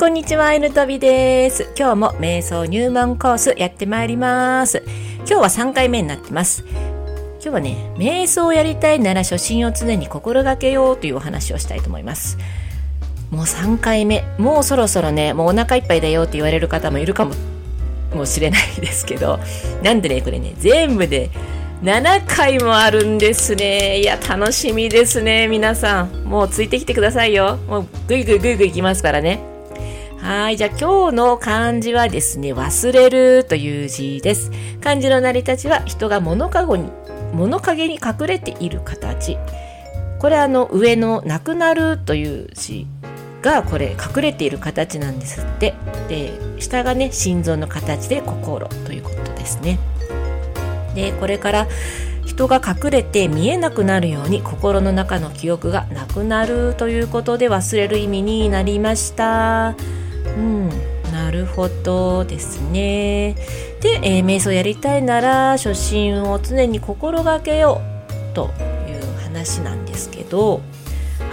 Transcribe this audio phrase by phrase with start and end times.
[0.00, 1.74] こんにちは、N とびです。
[1.76, 4.82] 今日も瞑想入門コースやってまいります。
[5.18, 6.64] 今日は3回目になってます。
[7.34, 12.38] 今日はね、瞑想をやりたいなら初心を常に心がけようというお話をしたいと思います。
[13.30, 17.34] もう3回目、もうそろそろね、もうお腹いっぱいだよって言われる方もいるかも、
[18.14, 19.38] もしれないですけど、
[19.82, 21.28] なんでね、これね、全部で
[21.82, 24.00] 7回もあるんですね。
[24.00, 26.24] いや、楽しみですね、皆さん。
[26.24, 27.58] もうついてきてくださいよ。
[27.68, 29.49] もうぐいぐいぐいぐいいきますからね。
[30.20, 30.56] はい。
[30.56, 34.50] じゃあ今日の漢字はですね、忘れるという字です。
[34.80, 36.90] 漢字の成り立ちは人が物かごに、
[37.32, 39.38] 物陰に隠れている形。
[40.18, 42.86] これあの上のなくなるという字
[43.40, 45.74] がこれ隠れている形なんですって。
[46.08, 49.78] で、下がね、心臓の形で心ということですね。
[50.94, 51.68] でこれから
[52.26, 59.74] 人が隠れて見えなくなるように心の中の記憶がなくなるということで忘れる意味になりました
[60.36, 60.68] うん
[61.12, 63.34] なるほどですね。
[63.80, 67.80] で、えー、瞑想やりたいなら初心を常に心がけよ
[68.32, 68.50] うと
[68.88, 70.60] いう話なんですけど。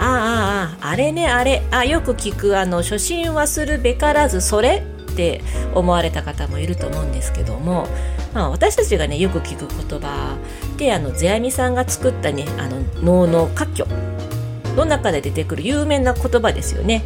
[0.00, 1.62] ああああれねあれ。
[1.70, 5.40] あよく聞くあの初心はするべからずそれって
[5.74, 7.86] 思われた方もいると思うんですけども。
[8.34, 10.36] まあ、私たちがねよく聞く言葉
[10.76, 13.96] であの世阿弥さんが作ったねあの能の活挙
[14.76, 17.04] の中で出てくる有名な言葉ですよね。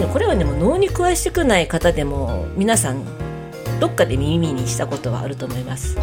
[0.00, 3.04] でこれはねもう能に詳しくない方でも皆さん
[3.80, 5.96] どっかで耳にしたことはあると思います。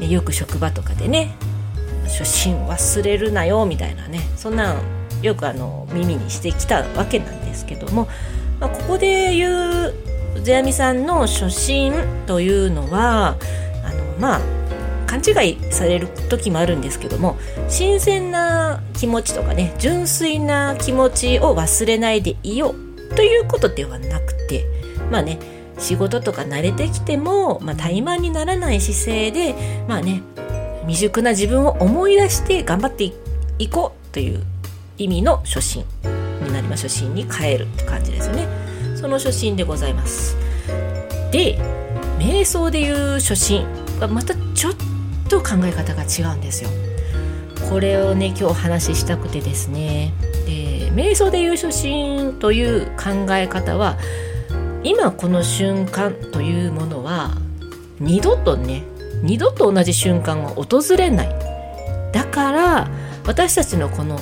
[0.00, 1.34] ね、よく職場とかでね
[2.04, 4.82] 初心忘れるなよみたいなねそんなん
[5.22, 8.08] よくあの耳にしてきたわけなんですけども、
[8.60, 9.94] まあ、ここで言う
[10.44, 11.92] 世阿弥さんの初心
[12.26, 13.36] というのは
[13.84, 14.40] あのまあ
[15.06, 17.36] 勘違いされる時もあるんですけども
[17.68, 24.64] 新鮮な気持ちとかね純粋な気持ちを忘れないでいようということではなくて
[25.10, 25.38] まあね
[25.78, 29.54] 仕事とか慣れてきても、まあ、怠慢にならない姿勢で
[29.86, 30.22] まあね
[30.82, 33.12] 未熟な自分を思い出して頑張って
[33.58, 34.42] いこうという
[34.96, 35.84] 意味の初心
[36.42, 36.84] になります。
[36.84, 38.48] 初心に変えるって感じですよね。
[38.96, 40.36] その初心でございます。
[41.30, 41.58] で
[42.18, 43.66] 瞑想でいう初心
[44.00, 44.74] はまたちょっ
[45.28, 46.70] と考え方が違うんですよ。
[47.68, 50.12] これをね今日お話ししたくてですね。
[50.46, 53.96] で瞑想でいう初心という考え方は
[54.82, 57.36] 今この瞬間というものは
[58.00, 58.82] 二度とね
[59.22, 61.28] 二度と同じ瞬間が訪れない。
[62.12, 62.90] だから
[63.26, 64.18] 私たちのこの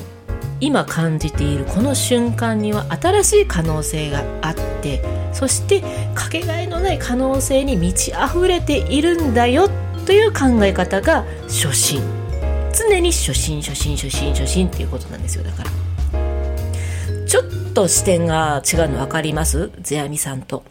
[0.60, 5.82] 今感じているこの瞬間には新しい可能性があってそして
[6.14, 9.70] かけがえのない可能性に満ち溢れているんだよ
[10.04, 12.02] という考え方が初心。
[12.74, 15.44] 常に初心初心初心初心っていうことなんですよ。
[15.44, 15.70] だから
[17.26, 17.44] ちょっ
[17.74, 19.70] と視点が違うの分かります？
[19.82, 20.62] 世阿弥さんと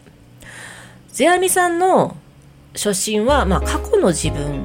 [1.12, 2.16] 世阿弥さんの
[2.74, 4.64] 初心は、まあ、過去の自分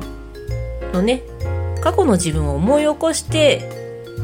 [0.94, 1.22] のね
[1.82, 3.70] 過去の自分を思い起こして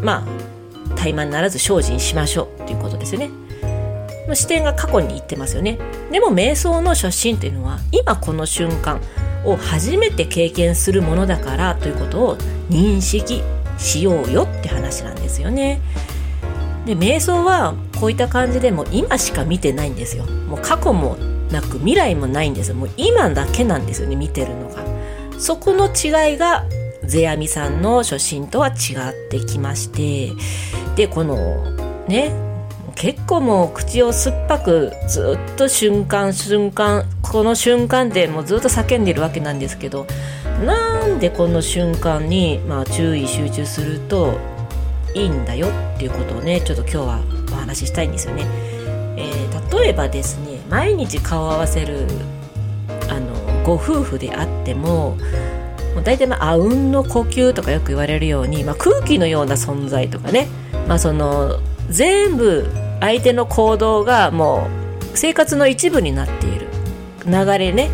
[0.02, 3.30] まあ怠慢ならず精進しましょうということですよね。
[4.34, 5.78] 視点が過去に行ってますよね。
[6.12, 9.00] でも瞑想の初心というのは今この瞬間
[9.46, 12.38] を初めて経験するものだからということを
[12.70, 13.42] 認識
[13.78, 15.80] しようよって話なんですよね。
[16.88, 20.26] で瞑想はこういった感じでも今しか見てないんですよ。
[20.26, 21.18] もう過去も
[21.52, 22.76] なく未来もないんですよ。
[22.76, 24.84] もう今だけなんですよね見てるのが。
[25.38, 26.66] そこの違いが
[27.06, 28.74] 世阿弥さんの初心とは違っ
[29.30, 30.32] てきまして
[30.96, 31.72] でこの
[32.08, 32.32] ね
[32.96, 40.08] 結構もう口を酸っぱくずっと瞬間瞬間この瞬間でもうずっと叫んでるわけなんですけど
[40.66, 44.40] なんでこの瞬間に、まあ、注意集中すると
[45.18, 48.46] いいんだよっていうことをねちょっと今日はお話ししたいんですよね。
[49.18, 52.08] えー、例えばですね毎日顔を合わせる
[53.10, 53.34] あの
[53.64, 55.18] ご夫婦であっても
[55.96, 60.48] もう大体まああうんの呼吸とかよく言われるように、まあ、空気のような存在とかね
[60.88, 62.66] まあ、その全部
[63.00, 64.70] 相手の行動がも
[65.14, 66.68] う生活の一部になっている
[67.26, 67.90] 流れね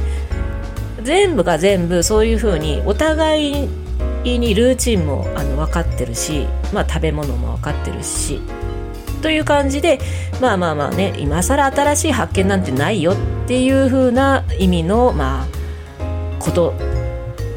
[1.01, 3.82] 全部が全部そういうふうにお互い
[4.23, 8.39] にルーチンもあの分かってるし、まあ、食べ物も分かってるし
[9.21, 9.99] という感じで
[10.41, 13.15] まあまあまあね今更新しい発見なんてないよっ
[13.47, 15.47] ていうふうな意味のまあ
[16.39, 16.73] こと、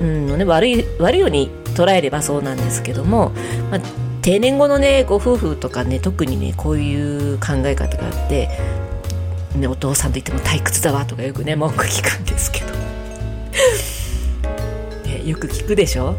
[0.00, 3.32] うんのね、悪い悪いように捉えればそうなんですけども、
[3.70, 3.80] まあ、
[4.22, 8.48] 定年後のねご夫婦とかね特にねこういう考え方があって、
[9.56, 12.66] ね、お父さんと言っても退屈だわとかよくね文句聞くんですけど。
[15.04, 16.14] ね、よく聞くでしょ？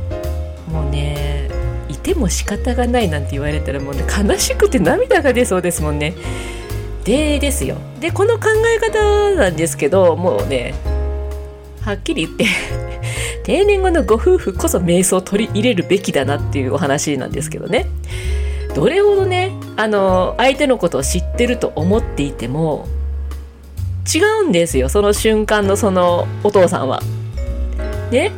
[0.68, 1.50] もうね
[1.90, 6.14] いても仕方がないなんて言われたらもうね悲しくて涙が出そうですもんね。
[7.04, 7.78] でですよ。
[8.00, 10.74] でこの考え方なんですけどもうね
[11.82, 12.46] はっきり言って
[13.44, 17.88] 定年後のご夫婦こそ瞑想を取り入れるべきだなっていうお話なんですけどね。
[18.76, 22.88] どれほどねあの相手のことを知ってると思っていても
[24.14, 27.02] 違うんですよその瞬間のそのお父さんは。
[28.12, 28.32] ね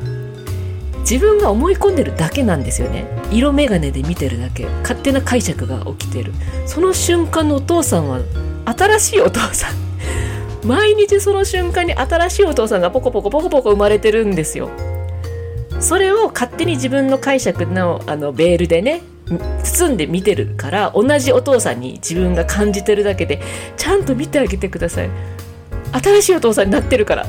[1.02, 3.06] 自分が思い込んでるだけなんですよね。
[3.32, 4.66] 色眼鏡で見てるだけ。
[4.82, 6.34] 勝手な解釈が起きてる。
[6.66, 8.20] その瞬間のお父さんは
[8.66, 9.76] 新しいお父さん。
[10.68, 14.70] 毎日その瞬間に新しいお父さんがポコポコポコポコ生まれてるんですよ。
[15.80, 19.02] それを勝手に自分の解釈のあのベールでね
[19.64, 23.40] 包んで見てるから同じお父さんに自分が感じてるだけで
[23.78, 25.10] ちゃんと見てあげてください。
[25.92, 27.26] 新しいお父さんになってるから。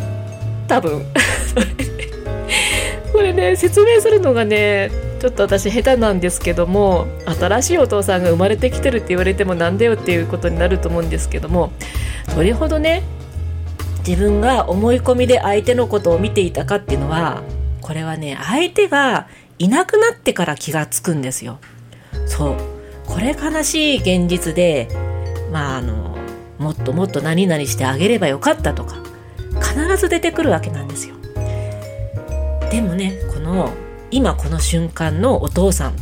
[0.66, 1.04] 多分。
[3.12, 4.90] これね説明するのがね
[5.20, 11.72] ちょっと私下手なんですけども新しいお父さんが生まれてきてるって言われてもなんだよっていうことになると思うんですけども
[12.34, 13.02] どれほどね
[14.06, 17.42] 自分が思い込みで相手のことを見ていたかっていうのは
[17.80, 19.28] これはね相手が
[19.58, 21.58] いなくなってから気がつくんですよ。
[22.26, 22.56] そう。
[23.04, 24.88] これ悲しい現実で
[25.52, 26.16] まああの
[26.58, 29.02] もっともっと何々してあげればよかったとか
[29.60, 31.19] 必ず出てくるわけなんですよ。
[32.70, 33.72] でもねこの
[34.10, 35.94] 今この瞬間のお父さんお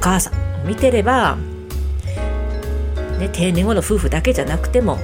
[0.00, 1.36] 母さんを見てれば、
[3.18, 4.96] ね、定年後の夫婦だけじゃなくても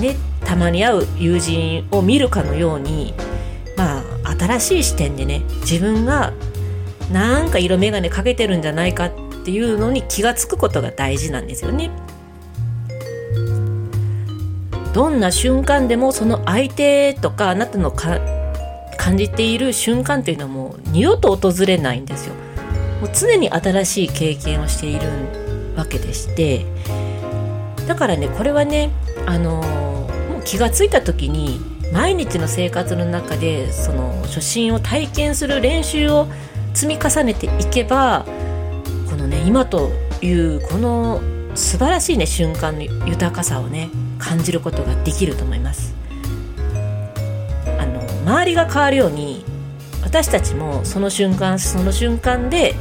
[0.00, 3.14] ねたまに会う友人を見るかのように
[3.76, 6.32] まあ新しい視点でね自分が
[7.12, 9.12] なんか色眼鏡かけてるんじゃないかっ
[9.44, 11.90] ていうのに気が付くことが大事なんですよね。
[14.92, 18.18] どんな瞬間でもその相手とかあなたのか
[19.06, 22.34] 感じている瞬間っていうのはもう二度と訪れないんですよ。
[23.00, 25.06] もう常に新しい経験をしている
[25.76, 26.66] わけでして
[27.86, 28.90] だからねこれはね
[29.26, 31.60] あのもう気が付いた時に
[31.92, 36.26] 毎日の生活の中でその初心を体験する練習を
[36.74, 38.26] 積み重ねていけば
[39.08, 41.20] このね今というこの
[41.54, 43.88] 素晴らしいね瞬間の豊かさをね
[44.18, 45.85] 感じることができると思います
[48.26, 49.44] 周りが変わるように
[50.02, 52.74] 私たちもその瞬間その瞬間で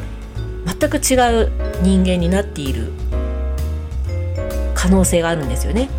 [0.65, 1.51] 全く違う
[1.83, 2.91] 人間になっている
[4.73, 5.89] 可能性があるんですよね。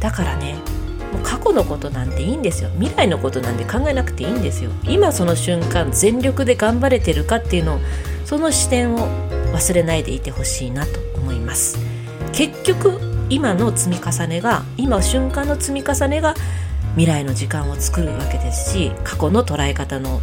[0.00, 0.56] だからね
[1.12, 2.68] もう過去のことなんていいんですよ。
[2.78, 4.70] 未来のことなんて考えなくていいんですよ。
[4.84, 7.80] 今その瞬間全力で頑張れてるかっていうのを
[8.26, 9.08] その視点を
[9.54, 11.78] 忘れないでいてほしいなと思います。
[12.32, 13.00] 結局
[13.30, 16.34] 今の積み重ねが今瞬間の積み重ねが
[16.96, 20.20] 未来の時間を作るわけですし過去の捉え方の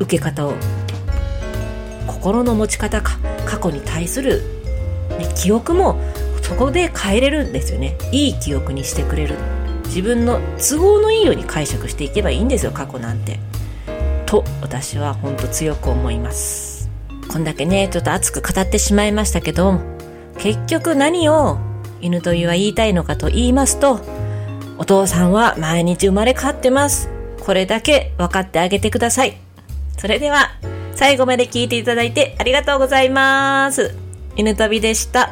[0.00, 0.54] 受け方を
[2.06, 4.42] 心の持ち方か過去に対する、
[5.18, 6.00] ね、記憶も
[6.42, 9.36] そこで変えれるんですよねいい記憶にしてくれる
[9.86, 13.38] 自分の都合のいいように解釈していけばいいんですよ過去なんて。
[14.26, 16.90] と私は本当強く思います。
[17.28, 19.80] こんだけねちょっと熱く語ってしまいましたけど
[20.38, 21.58] 結局何を
[22.00, 24.00] 犬といは言いたいのかと言いますと
[24.78, 27.08] お父さんは毎日生まれ変わってます。
[27.40, 29.36] これだけ分かってあげてください。
[29.98, 30.50] それでは
[30.94, 33.94] 最後まで聞いていただいてありがとうございます。
[34.36, 35.30] 犬旅でした。